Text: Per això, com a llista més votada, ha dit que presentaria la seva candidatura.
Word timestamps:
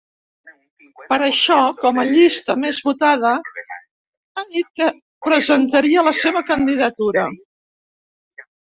Per 1.11 1.19
això, 1.25 1.57
com 1.81 1.99
a 2.03 2.05
llista 2.13 2.55
més 2.63 2.79
votada, 2.89 3.35
ha 4.39 4.49
dit 4.57 4.75
que 4.81 4.91
presentaria 5.29 6.09
la 6.11 6.19
seva 6.25 6.47
candidatura. 6.53 7.33